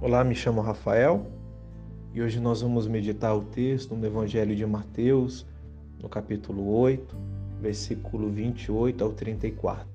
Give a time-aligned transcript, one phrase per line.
[0.00, 1.26] Olá, me chamo Rafael
[2.12, 5.46] e hoje nós vamos meditar o texto no Evangelho de Mateus,
[6.02, 7.16] no capítulo 8,
[7.60, 9.86] versículo 28 ao 34.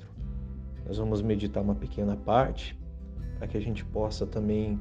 [0.87, 2.77] Nós vamos meditar uma pequena parte
[3.37, 4.79] para que a gente possa também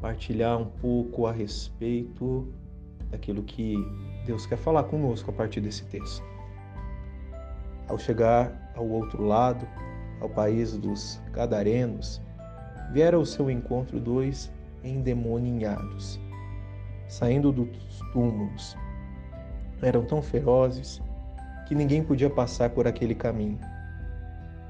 [0.00, 2.46] partilhar um pouco a respeito
[3.10, 3.76] daquilo que
[4.26, 6.22] Deus quer falar conosco a partir desse texto.
[7.88, 9.66] Ao chegar ao outro lado,
[10.20, 12.20] ao país dos Gadarenos,
[12.92, 14.52] vieram ao seu encontro dois
[14.82, 16.20] endemoninhados,
[17.08, 18.76] saindo dos túmulos.
[19.82, 21.02] Eram tão ferozes
[21.66, 23.58] que ninguém podia passar por aquele caminho.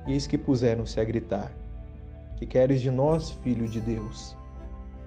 [0.07, 1.53] E eis que puseram-se a gritar:
[2.37, 4.37] Que queres de nós, filho de Deus?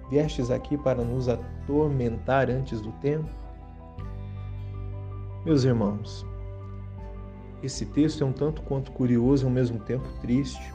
[0.09, 3.29] Viestes aqui para nos atormentar antes do tempo?
[5.45, 6.25] Meus irmãos,
[7.61, 10.73] esse texto é um tanto quanto curioso e ao mesmo tempo triste.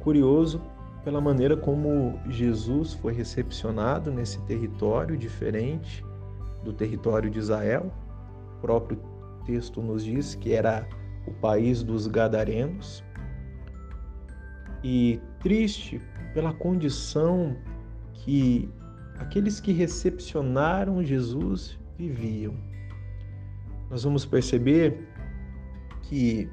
[0.00, 0.60] Curioso
[1.04, 6.04] pela maneira como Jesus foi recepcionado nesse território diferente
[6.64, 7.92] do território de Israel.
[8.58, 8.98] O próprio
[9.44, 10.88] texto nos diz que era
[11.26, 13.04] o país dos Gadarenos.
[14.82, 16.00] E triste
[16.34, 17.56] pela condição
[18.12, 18.68] que
[19.18, 22.54] aqueles que recepcionaram Jesus viviam.
[23.88, 25.06] Nós vamos perceber
[26.08, 26.48] que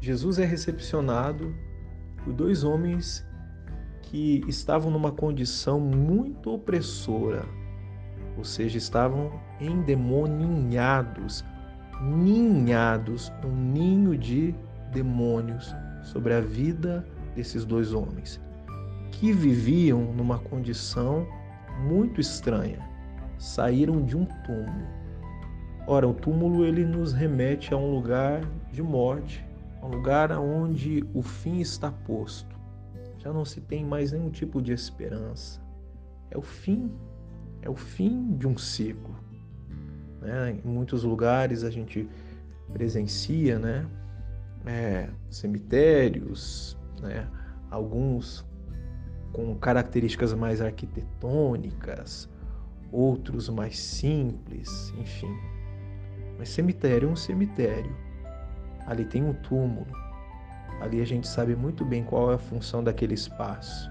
[0.00, 1.54] Jesus é recepcionado
[2.22, 3.26] por dois homens
[4.02, 7.44] que estavam numa condição muito opressora,
[8.36, 11.44] ou seja, estavam endemoninhados,
[12.00, 14.54] ninhados, um ninho de
[14.92, 18.40] demônios sobre a vida desses dois homens,
[19.12, 21.26] que viviam numa condição
[21.86, 22.78] muito estranha.
[23.38, 24.97] Saíram de um túmulo.
[25.88, 29.44] Ora, o túmulo ele nos remete a um lugar de morte,
[29.82, 32.58] a um lugar onde o fim está posto
[33.18, 35.60] já não se tem mais nenhum tipo de esperança.
[36.30, 36.90] É o fim,
[37.62, 39.14] é o fim de um ciclo.
[40.20, 40.58] Né?
[40.64, 42.08] Em muitos lugares a gente
[42.72, 43.86] presencia, né?
[44.66, 47.28] É, cemitérios, né?
[47.70, 48.46] alguns
[49.32, 52.28] com características mais arquitetônicas,
[52.90, 55.34] outros mais simples, enfim.
[56.38, 57.94] Mas cemitério é um cemitério.
[58.86, 59.86] Ali tem um túmulo,
[60.80, 63.90] Ali a gente sabe muito bem qual é a função daquele espaço.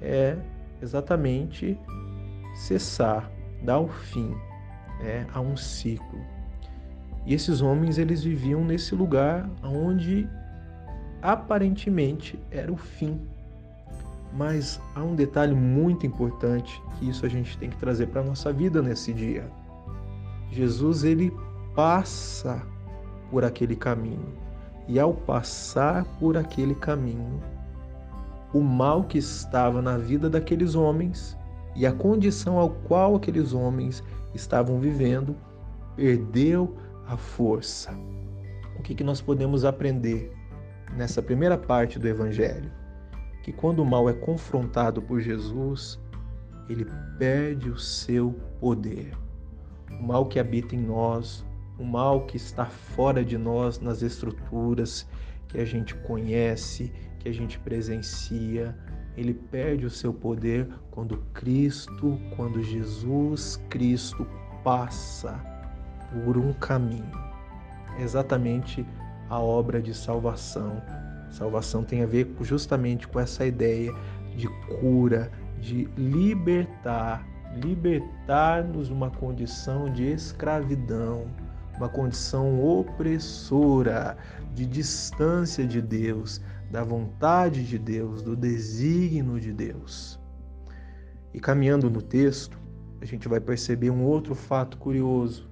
[0.00, 0.36] É
[0.80, 1.78] exatamente
[2.54, 3.30] cessar,
[3.62, 4.34] dar o fim
[5.00, 6.20] é, a um ciclo.
[7.26, 10.28] E esses homens eles viviam nesse lugar onde
[11.20, 13.20] aparentemente era o fim.
[14.32, 18.24] Mas há um detalhe muito importante que isso a gente tem que trazer para a
[18.24, 19.50] nossa vida nesse dia.
[20.52, 21.32] Jesus ele
[21.78, 22.60] passa
[23.30, 24.34] por aquele caminho
[24.88, 27.40] e ao passar por aquele caminho,
[28.52, 31.38] o mal que estava na vida daqueles homens
[31.76, 34.02] e a condição ao qual aqueles homens
[34.34, 35.36] estavam vivendo
[35.94, 37.92] perdeu a força.
[38.76, 40.32] O que, que nós podemos aprender
[40.96, 42.72] nessa primeira parte do Evangelho?
[43.44, 45.96] Que quando o mal é confrontado por Jesus,
[46.68, 46.84] ele
[47.20, 49.12] perde o seu poder.
[49.88, 51.46] O mal que habita em nós,
[51.78, 55.06] o mal que está fora de nós nas estruturas
[55.48, 58.76] que a gente conhece, que a gente presencia,
[59.16, 64.26] ele perde o seu poder quando Cristo, quando Jesus Cristo
[64.62, 65.40] passa
[66.24, 67.10] por um caminho.
[67.98, 68.84] É exatamente
[69.28, 70.82] a obra de salvação.
[71.30, 73.92] Salvação tem a ver justamente com essa ideia
[74.36, 74.48] de
[74.80, 75.30] cura,
[75.60, 81.26] de libertar, libertar-nos de uma condição de escravidão
[81.78, 84.16] uma condição opressora,
[84.54, 86.40] de distância de Deus,
[86.70, 90.18] da vontade de Deus, do desígnio de Deus.
[91.32, 92.58] E caminhando no texto,
[93.00, 95.48] a gente vai perceber um outro fato curioso,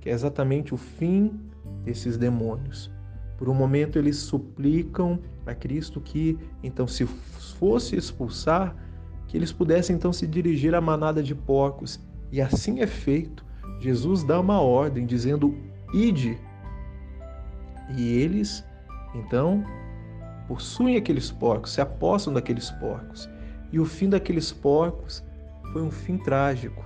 [0.00, 1.40] que é exatamente o fim
[1.84, 2.90] desses demônios.
[3.38, 8.74] Por um momento eles suplicam a Cristo que, então, se fosse expulsar,
[9.28, 12.00] que eles pudessem então se dirigir à manada de porcos.
[12.32, 13.43] E assim é feito.
[13.80, 15.56] Jesus dá uma ordem dizendo:
[15.92, 16.38] ide.
[17.96, 18.64] E eles,
[19.14, 19.62] então,
[20.48, 23.28] possuem aqueles porcos, se apossam daqueles porcos.
[23.72, 25.22] E o fim daqueles porcos
[25.72, 26.84] foi um fim trágico.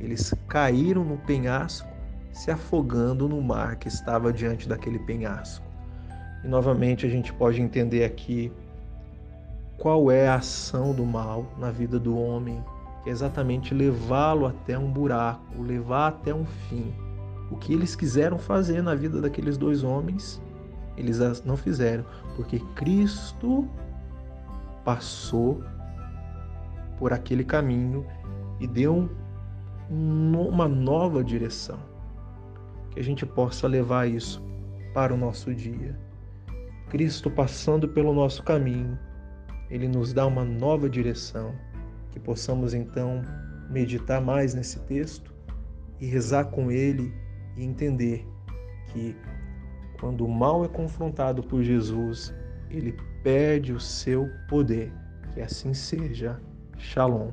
[0.00, 1.88] Eles caíram no penhasco,
[2.32, 5.64] se afogando no mar que estava diante daquele penhasco.
[6.44, 8.52] E novamente a gente pode entender aqui
[9.78, 12.62] qual é a ação do mal na vida do homem
[13.06, 16.92] é exatamente levá-lo até um buraco, levar até um fim.
[17.50, 20.40] O que eles quiseram fazer na vida daqueles dois homens,
[20.96, 22.04] eles não fizeram,
[22.36, 23.68] porque Cristo
[24.84, 25.62] passou
[26.98, 28.06] por aquele caminho
[28.60, 29.10] e deu
[29.90, 31.78] uma nova direção.
[32.90, 34.42] Que a gente possa levar isso
[34.94, 35.98] para o nosso dia.
[36.88, 38.98] Cristo passando pelo nosso caminho,
[39.68, 41.52] ele nos dá uma nova direção.
[42.14, 43.22] Que possamos então
[43.68, 45.34] meditar mais nesse texto
[46.00, 47.12] e rezar com ele
[47.56, 48.24] e entender
[48.92, 49.16] que
[49.98, 52.32] quando o mal é confrontado por Jesus,
[52.70, 54.92] ele perde o seu poder.
[55.32, 56.40] Que assim seja.
[56.78, 57.32] Shalom.